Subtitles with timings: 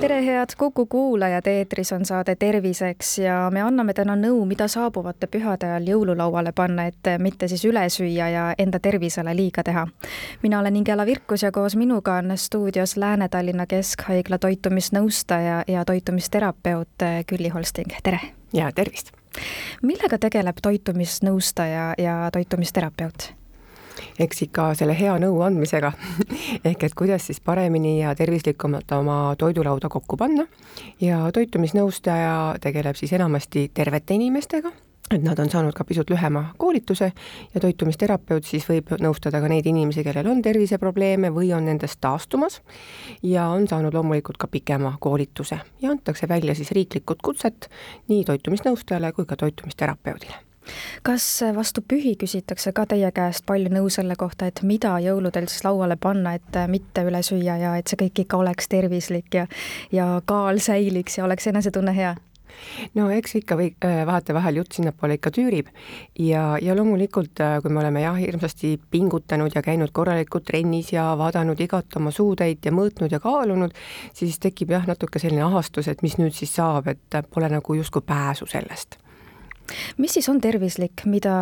[0.00, 5.26] tere, head Kuku kuulajad, eetris on saade Terviseks ja me anname täna nõu, mida saabuvate
[5.28, 9.86] pühade ajal jõululauale panna, et mitte siis üle süüa ja enda tervisele liiga teha.
[10.42, 17.48] mina olen Ingela Virkus ja koos minuga on stuudios Lääne-Tallinna Keskhaigla toitumisnõustaja ja toitumisterapeut Külli
[17.48, 18.20] Holsting, tere!
[18.52, 19.12] ja tervist!
[19.82, 23.39] millega tegeleb toitumisnõustaja ja toitumisterapeut?
[24.18, 25.92] Eks ikka selle hea nõu andmisega.
[26.68, 30.46] Ehk et kuidas siis paremini ja tervislikumalt oma toidulauda kokku panna.
[31.00, 34.72] Ja toitumisnõustaja tegeleb siis enamasti tervete inimestega.
[35.10, 37.08] Et nad on saanud ka pisut lühema koolituse
[37.54, 42.60] ja toitumisterapeut siis võib nõustada ka neid inimesi, kellel on terviseprobleeme või on nendest taastumas.
[43.26, 45.58] Ja on saanud loomulikult ka pikema koolituse.
[45.82, 47.66] Ja antakse välja siis riiklikud kutset
[48.12, 50.49] nii toitumisnõustajale kui ka toitumisterapeudile
[51.06, 55.64] kas vastu pühi küsitakse ka teie käest palju nõu selle kohta, et mida jõuludel siis
[55.64, 59.46] lauale panna, et mitte üle süüa ja et see kõik ikka oleks tervislik ja
[59.92, 62.16] ja kaal säiliks ja oleks enesetunne hea?
[62.94, 65.70] no eks ikka või äh, vahetevahel jutt sinnapoole ikka tüürib
[66.18, 71.10] ja, ja loomulikult, äh, kui me oleme jah, hirmsasti pingutanud ja käinud korralikult trennis ja
[71.18, 73.76] vaadanud igat oma suutäit ja mõõtnud ja kaalunud,
[74.16, 78.04] siis tekib jah, natuke selline ahastus, et mis nüüd siis saab, et pole nagu justkui
[78.06, 79.00] pääsu sellest
[79.98, 81.34] mis siis on tervislik, mida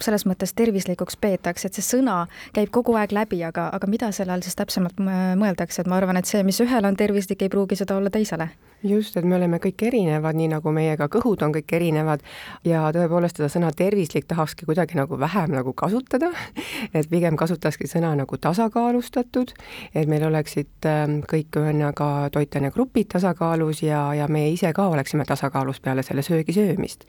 [0.00, 4.34] selles mõttes tervislikuks peetakse, et see sõna käib kogu aeg läbi, aga, aga mida selle
[4.36, 7.78] all siis täpsemalt mõeldakse, et ma arvan, et see, mis ühele on tervislik, ei pruugi
[7.78, 8.50] seda olla teisele?
[8.84, 12.24] Just, et me oleme kõik erinevad, nii nagu meiega kõhud on kõik erinevad.
[12.66, 16.32] Ja tõepoolest seda sõna tervislik tahakski kuidagi nagu vähem nagu kasutada,
[16.96, 19.54] et pigem kasutakski sõna nagu tasakaalustatud,
[19.94, 25.80] et meil oleksid ähm, kõik ühesõnaga toitainegrupid tasakaalus ja, ja meie ise ka oleksime tasakaalus
[25.80, 27.06] peale selle söögi söömist.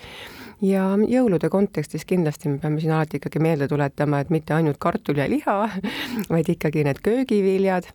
[0.64, 5.20] Ja jõulude kontekstis kindlasti me peame siin alati ikkagi meelde tuletama, et mitte ainult kartul
[5.20, 5.58] ja liha,
[6.34, 7.90] vaid ikkagi need köögiviljad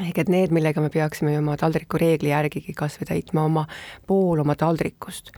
[0.00, 3.64] ehk et need, millega me peaksime oma taldriku reegli järgigi kas või täitma oma
[4.08, 5.32] pool oma taldrikust.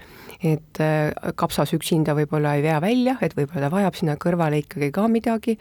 [0.44, 4.91] et äh, kapsas üksinda võib-olla ei vea välja, et võib-olla ta vajab sinna kõrvale ikkagi
[4.94, 5.56] ka midagi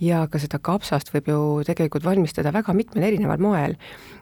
[0.00, 3.76] ja ka seda kapsast võib ju tegelikult valmistada väga mitmel erineval moel.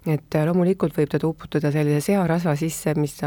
[0.06, 3.18] et äh, loomulikult võib ta uputada sellise searasva sisse, mis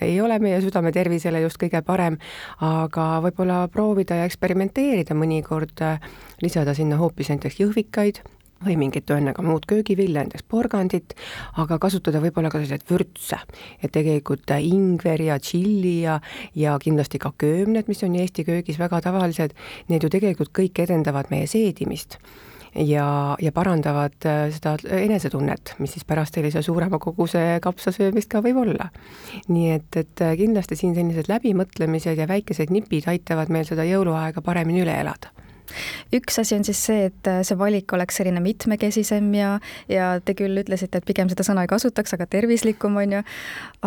[0.00, 2.18] ei ole meie südame tervisele just kõige parem,
[2.60, 5.98] aga võib-olla proovida ja eksperimenteerida mõnikord, äh,
[6.42, 8.22] lisada sinna hoopis näiteks jõhvikaid
[8.64, 11.14] või mingit ühesõnaga muud köögivilja, näiteks porgandit,
[11.60, 13.40] aga kasutada võib-olla ka selliseid vürtse,
[13.82, 16.20] et tegelikult ingver ja tšilli ja,
[16.58, 19.54] ja kindlasti ka köömned, mis on Eesti köögis väga tavalised,
[19.88, 22.18] need ju tegelikult kõik edendavad meie seedimist
[22.74, 28.62] ja, ja parandavad äh, seda enesetunnet, mis siis pärast sellise suurema koguse kapsasöömist ka võib
[28.64, 28.90] olla.
[29.48, 34.84] nii et, et kindlasti siin sellised läbimõtlemised ja väikesed nipid aitavad meil seda jõuluaega paremini
[34.86, 35.43] üle elada
[36.14, 39.54] üks asi on siis see, et äh, see valik oleks selline mitmekesisem ja,
[39.88, 43.22] ja te küll ütlesite, et pigem seda sõna ei kasutaks, aga tervislikum, on ju,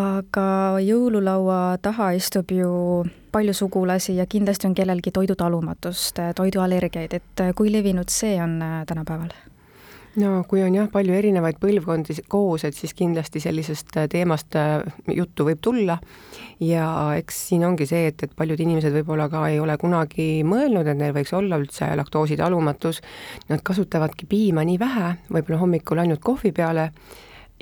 [0.01, 0.47] aga
[0.83, 2.71] jõululaua taha istub ju
[3.31, 8.81] palju sugulasi ja kindlasti on kellelgi toidutalumatust, toiduallergiaid, et äh, kui levinud see on äh,
[8.89, 9.33] tänapäeval?
[10.21, 14.81] No kui on jah, palju erinevaid põlvkondi koos, et siis kindlasti sellisest äh, teemast äh,
[15.13, 15.97] juttu võib tulla.
[16.63, 20.89] Ja eks siin ongi see, et, et paljud inimesed võib-olla ka ei ole kunagi mõelnud,
[20.89, 23.03] et neil võiks olla üldse laktoositalumatus,
[23.51, 26.89] nad kasutavadki piima nii vähe, võib-olla hommikul ainult kohvi peale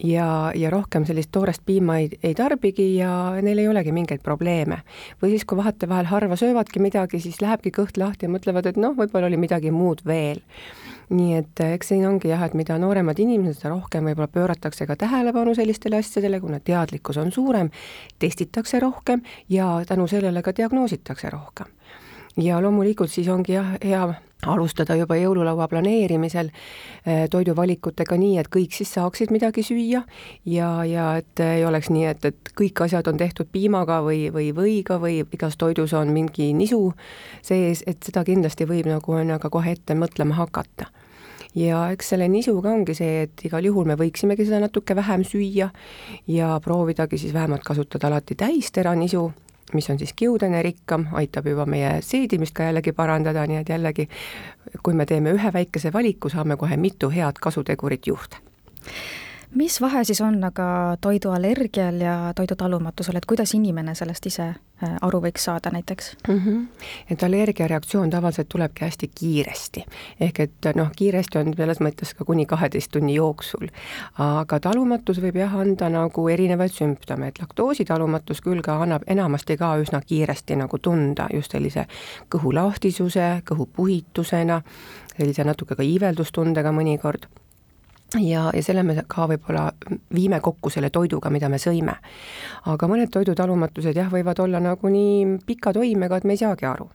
[0.04, 3.12] ja, ja rohkem sellist toorest piima ei, ei tarbigi ja
[3.44, 4.82] neil ei olegi mingeid probleeme.
[5.22, 8.96] või siis, kui vahetevahel harva söövadki midagi, siis lähebki kõht lahti ja mõtlevad, et noh,
[8.96, 10.40] võib-olla oli midagi muud veel
[11.10, 14.88] nii et äh, eks siin ongi jah, et mida nooremad inimesed, seda rohkem võib-olla pööratakse
[14.90, 17.72] ka tähelepanu sellistele asjadele, kuna teadlikkus on suurem,
[18.20, 21.68] testitakse rohkem ja tänu sellele ka diagnoositakse rohkem.
[22.38, 24.08] ja loomulikult siis ongi jah, hea
[24.46, 30.04] alustada juba jõululaua planeerimisel äh, toiduvalikutega nii, et kõik siis saaksid midagi süüa
[30.46, 34.52] ja, ja et ei oleks nii, et, et kõik asjad on tehtud piimaga või, või
[34.56, 36.92] võiga või igas toidus on mingi nisu
[37.46, 40.92] sees, et seda kindlasti võib nagu on aga kohe ette mõtlema hakata.
[41.56, 45.70] Ja eks selle nisuga ongi see, et igal juhul me võiksimegi seda natuke vähem süüa
[46.28, 49.30] ja proovidagi siis vähemalt kasutada alati täisteranisu,
[49.76, 54.08] mis on siis kiudene-rikkam, aitab juba meie seedimist ka jällegi parandada, nii et jällegi
[54.84, 58.42] kui me teeme ühe väikese valiku, saame kohe mitu head kasutegurit juurde
[59.54, 65.22] mis vahe siis on aga toiduallergial ja toidutalumatusel, et kuidas inimene sellest ise äh, aru
[65.22, 66.40] võiks saada näiteks mm?
[66.40, 66.88] -hmm.
[67.10, 69.86] et allergiareaktsioon tavaliselt tulebki hästi kiiresti.
[70.20, 73.68] ehk et noh, kiiresti on selles mõttes ka kuni kaheteist tunni jooksul.
[74.18, 80.02] aga talumatus võib jah anda nagu erinevaid sümptomeid, laktoositalumatus küll ka annab enamasti ka üsna
[80.02, 81.86] kiiresti nagu tunda just sellise
[82.30, 84.62] kõhulahtisuse, kõhupuhitusena,
[85.18, 87.28] sellise natuke ka iiveldustundega mõnikord
[88.14, 89.70] ja, ja selle me ka võib-olla
[90.14, 91.98] viime kokku selle toiduga, mida me sõime.
[92.66, 96.90] aga mõned toidutalumatused jah, võivad olla nagu nii pika toimega, et me ei saagi aru.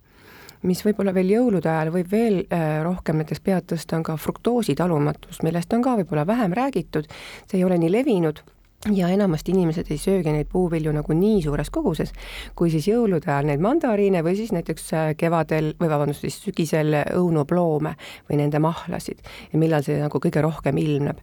[0.62, 5.42] mis võib-olla veel jõulude ajal võib veel äh, rohkem näiteks pead tõsta, on ka fruktoositalumatus,
[5.42, 7.08] millest on ka võib-olla vähem räägitud,
[7.46, 8.42] see ei ole nii levinud
[8.88, 12.14] ja enamasti inimesed ei söögi neid puuvilju nagu nii suures koguses,
[12.56, 16.96] kui siis jõulude ajal neid mandariine või siis näiteks äh, kevadel või vabandust, siis sügisel
[17.04, 17.94] õunuploome
[18.30, 19.20] või nende mahlasid
[19.52, 21.20] ja millal see nagu kõige rohkem ilmneb.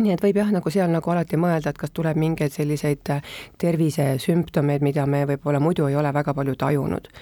[0.00, 3.34] Nii et võib jah, nagu seal nagu alati mõelda, et kas tuleb mingeid selliseid äh,
[3.60, 7.12] tervisesümptomeid, mida me võib-olla muidu ei ole väga palju tajunud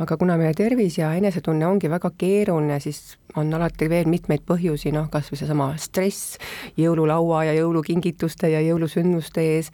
[0.00, 4.94] aga kuna meie tervis ja enesetunne ongi väga keeruline, siis on alati veel mitmeid põhjusi,
[4.96, 6.38] noh, kas või seesama stress
[6.80, 9.70] jõululaua ja jõulukingituste ja jõulusündmuste ees,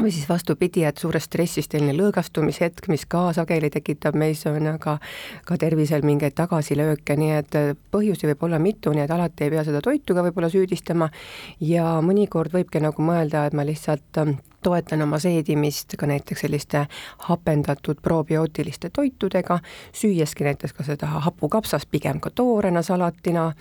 [0.00, 4.96] või siis vastupidi, et suurest stressist selline lõõgastumishetk, mis ka sageli tekitab meis on aga
[5.44, 7.58] ka tervisel mingeid tagasilööke, nii et
[7.92, 11.10] põhjusi võib olla mitu, nii et alati ei pea seda toitu ka võib-olla süüdistama.
[11.60, 14.24] Ja mõnikord võibki nagu mõelda, et ma lihtsalt
[14.62, 16.86] toetan oma seedimist ka näiteks selliste
[17.28, 19.58] hapendatud probiootiliste toitudega,
[19.92, 23.52] süüeski näiteks ka seda hapukapsast pigem ka toorena salatina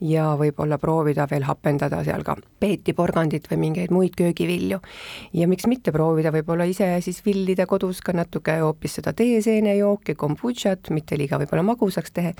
[0.00, 4.80] ja võib-olla proovida veel hapendada seal ka peetiporgandit või mingeid muid köögivilju.
[5.32, 10.90] ja miks mitte proovida võib-olla ise siis villida kodus ka natuke hoopis seda teeseenejooki, kombutšat,
[10.90, 12.34] mitte liiga võib-olla magusaks tehes,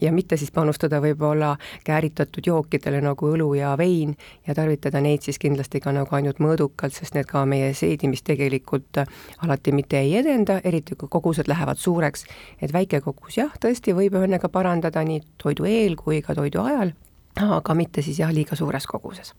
[0.00, 5.38] ja mitte siis panustada võib-olla kääritatud jookidele nagu õlu ja vein ja tarvitada neid siis
[5.38, 9.02] kindlasti ka nagu ainult mõõdukalt, sest need ka meie meie seedimist tegelikult
[9.44, 12.26] alati mitte ei edenda, eriti kui kogused lähevad suureks,
[12.60, 16.64] et väike kogus jah, tõesti võib õnne ka parandada nii toidu eel kui ka toidu
[16.64, 16.94] ajal,
[17.42, 19.34] aga mitte siis jah, liiga suures koguses.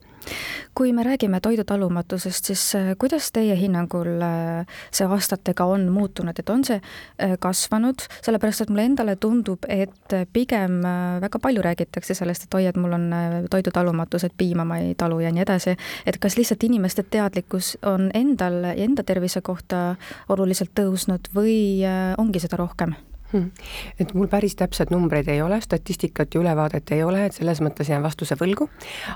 [0.78, 6.50] Kui me räägime toidutalumatusest, siis äh, kuidas teie hinnangul äh, see aastatega on muutunud, et
[6.50, 10.80] on see äh, kasvanud, sellepärast et mulle endale tundub, et pigem
[11.22, 13.08] väga palju räägitakse sellest, et oi, et mul on
[13.52, 15.76] toidutalumatus, et piima ma ei talu ja nii edasi,
[16.06, 19.96] et kas lihtsalt inimeste teadlikkus on endal ja enda tervise kohta
[20.30, 21.82] oluliselt tõusnud või
[22.22, 22.96] ongi seda rohkem?
[23.32, 23.52] Hmm.
[24.00, 27.88] et mul päris täpset numbreid ei ole, statistikat ja ülevaadet ei ole, et selles mõttes
[27.88, 28.68] jään vastuse võlgu,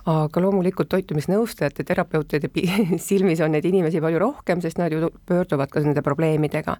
[0.07, 2.47] aga loomulikult toitumisnõustajate, terapeutide
[3.09, 6.77] silmis on neid inimesi palju rohkem, sest nad ju pöörduvad ka nende probleemidega.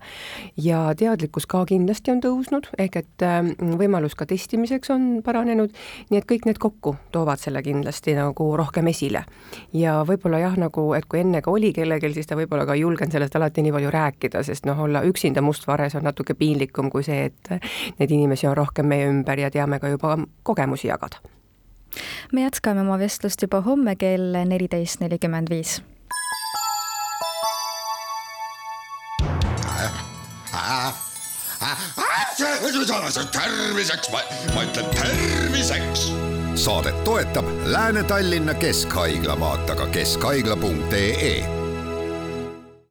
[0.58, 5.76] ja teadlikkus ka kindlasti on tõusnud, ehk et ähm, võimalus ka testimiseks on paranenud,
[6.12, 9.26] nii et kõik need kokku toovad selle kindlasti nagu rohkem esile.
[9.74, 12.86] ja võib-olla jah, nagu et kui enne ka oli kellelgi, siis ta võib-olla ka ei
[12.86, 17.04] julgenud sellest alati nii palju rääkida, sest noh, olla üksinda mustvares on natuke piinlikum kui
[17.25, 21.22] see, et neid inimesi on rohkem meie ümber ja teame ka juba kogemusi jagada.
[22.33, 25.81] me jätkame oma vestlust juba homme kell neliteist nelikümmend viis.
[33.31, 34.10] terviseks,
[34.54, 36.12] ma ütlen terviseks.
[36.56, 41.55] saadet toetab Lääne-Tallinna Keskhaigla, vaata ka keskhaigla.ee